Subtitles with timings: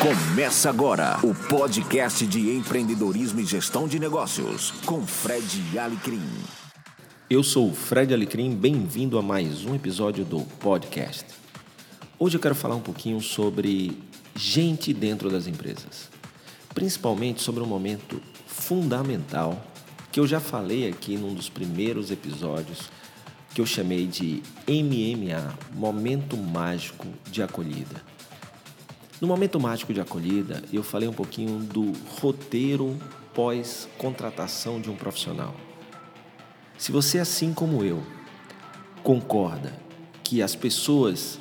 [0.00, 6.22] Começa agora o podcast de empreendedorismo e gestão de negócios com Fred Alecrim.
[7.28, 11.26] Eu sou o Fred Alecrim, bem-vindo a mais um episódio do podcast.
[12.18, 13.94] Hoje eu quero falar um pouquinho sobre
[14.34, 16.08] gente dentro das empresas,
[16.74, 19.62] principalmente sobre um momento fundamental
[20.10, 22.90] que eu já falei aqui num dos primeiros episódios
[23.54, 28.09] que eu chamei de MMA, Momento Mágico de Acolhida.
[29.20, 32.98] No Momento Mágico de Acolhida, eu falei um pouquinho do roteiro
[33.34, 35.54] pós-contratação de um profissional.
[36.78, 38.02] Se você, assim como eu,
[39.02, 39.78] concorda
[40.24, 41.38] que as pessoas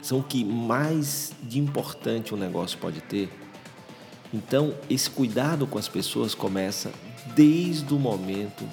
[0.00, 3.28] são o que mais de importante um negócio pode ter,
[4.32, 6.92] então esse cuidado com as pessoas começa
[7.34, 8.64] desde o momento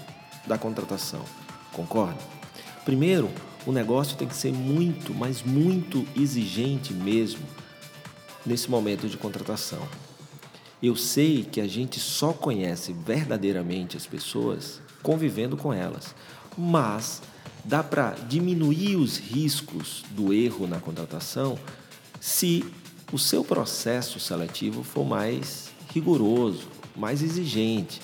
[0.46, 1.26] da contratação.
[1.74, 2.20] Concorda?
[2.86, 3.32] Primeiro,
[3.66, 7.42] o negócio tem que ser muito, mas muito exigente mesmo
[8.50, 9.88] nesse momento de contratação.
[10.82, 16.16] Eu sei que a gente só conhece verdadeiramente as pessoas convivendo com elas,
[16.58, 17.22] mas
[17.64, 21.60] dá para diminuir os riscos do erro na contratação
[22.20, 22.66] se
[23.14, 28.02] o seu processo seletivo for mais rigoroso, mais exigente.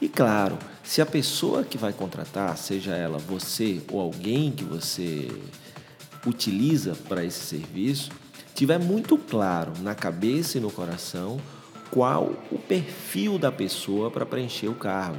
[0.00, 5.28] E claro, se a pessoa que vai contratar, seja ela você ou alguém que você
[6.26, 8.10] utiliza para esse serviço,
[8.62, 11.40] tiver muito claro na cabeça e no coração
[11.90, 15.18] qual o perfil da pessoa para preencher o cargo.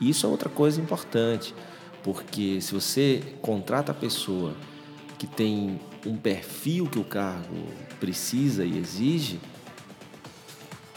[0.00, 1.54] Isso é outra coisa importante,
[2.02, 4.54] porque se você contrata a pessoa
[5.18, 7.66] que tem um perfil que o cargo
[8.00, 9.38] precisa e exige,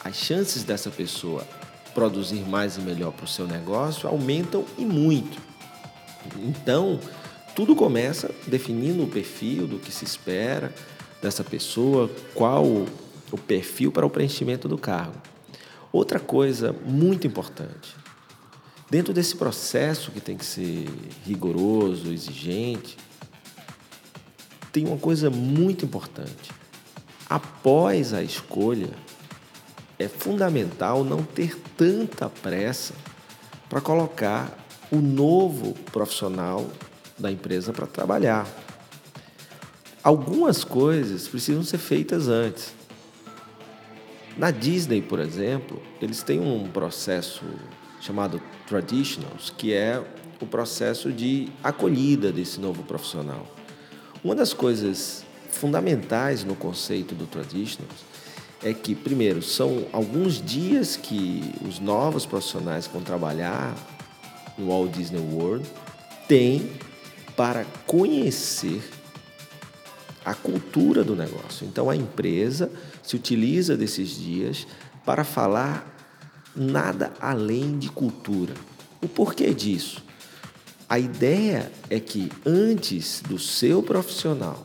[0.05, 1.45] as chances dessa pessoa
[1.93, 5.37] produzir mais e melhor para o seu negócio aumentam e muito.
[6.37, 6.97] Então,
[7.53, 10.73] tudo começa definindo o perfil do que se espera
[11.21, 15.15] dessa pessoa, qual o perfil para o preenchimento do cargo.
[15.91, 17.95] Outra coisa muito importante,
[18.89, 20.87] dentro desse processo que tem que ser
[21.25, 22.97] rigoroso, exigente,
[24.71, 26.51] tem uma coisa muito importante.
[27.29, 28.89] Após a escolha,
[29.99, 32.93] é fundamental não ter tanta pressa
[33.69, 34.57] para colocar
[34.91, 36.69] o novo profissional
[37.17, 38.47] da empresa para trabalhar.
[40.03, 42.73] Algumas coisas precisam ser feitas antes.
[44.35, 47.43] Na Disney, por exemplo, eles têm um processo
[47.99, 50.03] chamado Traditionals, que é
[50.41, 53.45] o processo de acolhida desse novo profissional.
[54.23, 58.03] Uma das coisas fundamentais no conceito do Traditionals
[58.63, 63.75] é que, primeiro, são alguns dias que os novos profissionais que vão trabalhar
[64.57, 65.69] no Walt Disney World
[66.27, 66.71] têm
[67.35, 68.81] para conhecer
[70.23, 71.65] a cultura do negócio.
[71.65, 72.71] Então, a empresa
[73.01, 74.67] se utiliza desses dias
[75.05, 75.87] para falar
[76.55, 78.53] nada além de cultura.
[79.01, 80.03] O porquê disso?
[80.87, 84.61] A ideia é que antes do seu profissional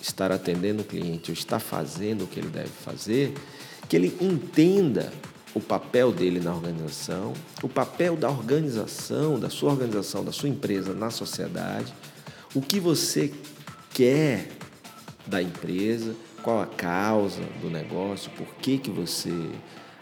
[0.00, 3.34] estar atendendo o cliente ou estar fazendo o que ele deve fazer,
[3.88, 5.12] que ele entenda
[5.54, 7.32] o papel dele na organização,
[7.62, 11.92] o papel da organização, da sua organização, da sua empresa na sociedade,
[12.54, 13.32] o que você
[13.92, 14.59] quer
[15.30, 19.32] da empresa, qual a causa do negócio, por que, que você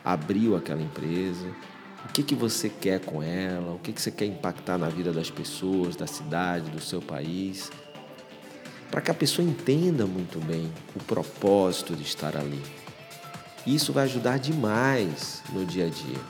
[0.04, 1.46] abriu aquela empresa,
[2.04, 5.12] o que, que você quer com ela, o que, que você quer impactar na vida
[5.12, 7.70] das pessoas, da cidade, do seu país
[8.90, 12.62] para que a pessoa entenda muito bem o propósito de estar ali.
[13.66, 16.20] Isso vai ajudar demais no dia a dia.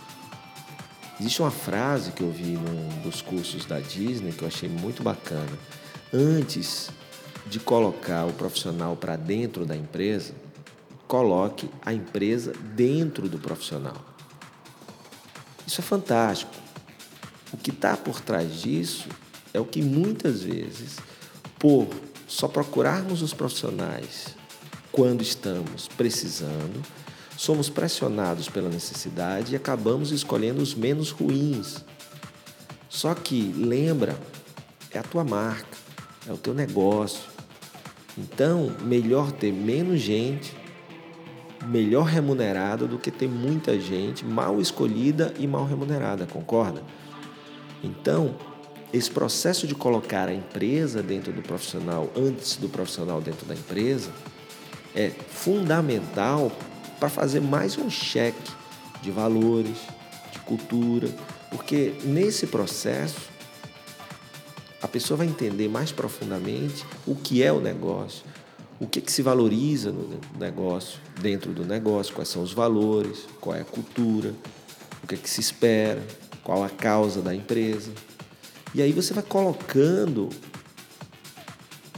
[1.20, 5.02] Existe uma frase que eu vi num dos cursos da Disney que eu achei muito
[5.02, 5.58] bacana.
[6.12, 6.90] Antes
[7.48, 10.34] de colocar o profissional para dentro da empresa,
[11.06, 13.96] coloque a empresa dentro do profissional.
[15.66, 16.52] Isso é fantástico.
[17.52, 19.08] O que está por trás disso
[19.54, 20.96] é o que muitas vezes,
[21.58, 21.88] por
[22.26, 24.36] só procurarmos os profissionais
[24.92, 26.82] quando estamos precisando,
[27.36, 31.84] somos pressionados pela necessidade e acabamos escolhendo os menos ruins.
[32.88, 34.18] Só que lembra,
[34.90, 35.78] é a tua marca,
[36.26, 37.37] é o teu negócio.
[38.18, 40.52] Então, melhor ter menos gente,
[41.66, 46.82] melhor remunerada do que ter muita gente mal escolhida e mal remunerada, concorda?
[47.82, 48.34] Então,
[48.92, 54.10] esse processo de colocar a empresa dentro do profissional antes do profissional dentro da empresa
[54.96, 56.50] é fundamental
[56.98, 58.50] para fazer mais um cheque
[59.00, 59.78] de valores,
[60.32, 61.08] de cultura,
[61.52, 63.30] porque nesse processo
[64.80, 68.24] a pessoa vai entender mais profundamente o que é o negócio,
[68.78, 73.56] o que, que se valoriza no negócio, dentro do negócio, quais são os valores, qual
[73.56, 74.32] é a cultura,
[75.02, 76.00] o que, que se espera,
[76.44, 77.90] qual a causa da empresa.
[78.74, 80.28] E aí você vai colocando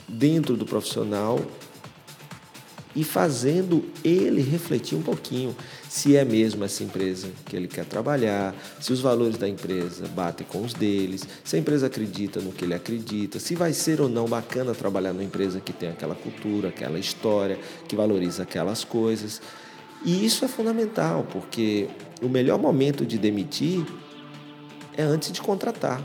[0.09, 1.38] dentro do profissional
[2.94, 5.54] e fazendo ele refletir um pouquinho
[5.88, 10.46] se é mesmo essa empresa que ele quer trabalhar, se os valores da empresa batem
[10.46, 14.08] com os deles, se a empresa acredita no que ele acredita, se vai ser ou
[14.08, 17.58] não bacana trabalhar numa empresa que tem aquela cultura, aquela história,
[17.88, 19.40] que valoriza aquelas coisas.
[20.04, 21.88] E isso é fundamental, porque
[22.22, 23.84] o melhor momento de demitir
[24.96, 26.02] é antes de contratar.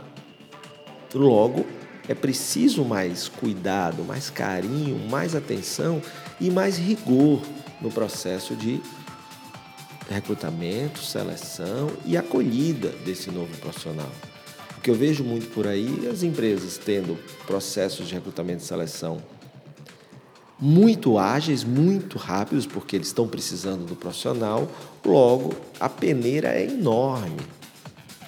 [1.14, 1.66] Logo,
[2.08, 6.02] é preciso mais cuidado, mais carinho, mais atenção
[6.40, 7.42] e mais rigor
[7.82, 8.82] no processo de
[10.10, 14.12] recrutamento, seleção e acolhida desse novo profissional.
[14.78, 17.18] O que eu vejo muito por aí, as empresas tendo
[17.48, 19.22] processos de recrutamento e seleção
[20.60, 24.70] muito ágeis, muito rápidos, porque eles estão precisando do profissional,
[25.04, 27.42] logo a peneira é enorme,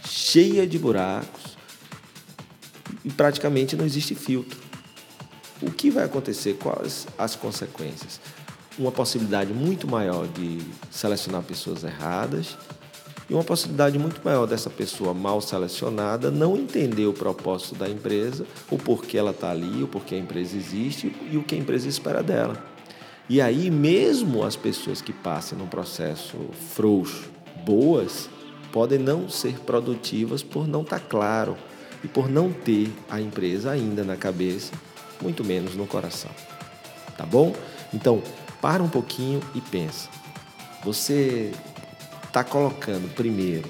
[0.03, 1.56] cheia de buracos
[3.07, 4.59] e praticamente não existe filtro.
[5.61, 6.55] O que vai acontecer?
[6.55, 8.19] Quais as consequências?
[8.77, 10.59] Uma possibilidade muito maior de
[10.91, 12.57] selecionar pessoas erradas
[13.29, 18.45] e uma possibilidade muito maior dessa pessoa mal selecionada não entender o propósito da empresa,
[18.69, 21.87] o porquê ela está ali, o porquê a empresa existe e o que a empresa
[21.87, 22.61] espera dela.
[23.29, 26.37] E aí, mesmo as pessoas que passem num processo
[26.75, 27.29] frouxo,
[27.65, 28.29] boas,
[28.73, 31.57] podem não ser produtivas por não estar tá claro
[32.03, 34.73] e por não ter a empresa ainda na cabeça
[35.21, 36.31] muito menos no coração.
[37.17, 37.55] Tá bom?
[37.93, 38.21] Então,
[38.61, 40.09] para um pouquinho e pensa.
[40.83, 41.51] Você
[42.25, 43.67] está colocando primeiro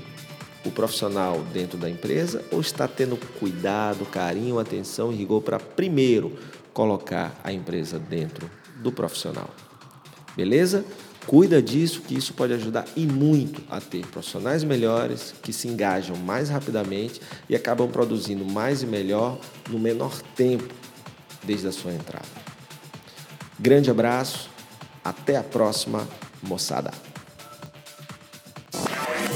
[0.66, 6.38] o profissional dentro da empresa ou está tendo cuidado, carinho, atenção e rigor para primeiro
[6.74, 9.50] colocar a empresa dentro do profissional?
[10.36, 10.86] Beleza?
[11.28, 16.16] Cuida disso, que isso pode ajudar e muito a ter profissionais melhores que se engajam
[16.16, 19.38] mais rapidamente e acabam produzindo mais e melhor
[19.70, 20.74] no menor tempo
[21.44, 22.26] desde a sua entrada.
[23.60, 24.50] Grande abraço,
[25.04, 26.08] até a próxima,
[26.42, 26.92] moçada.